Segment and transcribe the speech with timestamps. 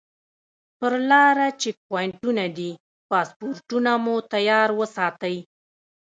[0.79, 2.69] پر لاره چیک پواینټونه دي
[3.09, 5.37] پاسپورټونه مو تیار وساتئ.